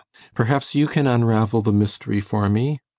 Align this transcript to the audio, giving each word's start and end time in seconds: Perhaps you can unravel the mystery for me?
Perhaps 0.33 0.73
you 0.73 0.87
can 0.87 1.05
unravel 1.05 1.61
the 1.61 1.71
mystery 1.71 2.19
for 2.19 2.49
me? 2.49 2.79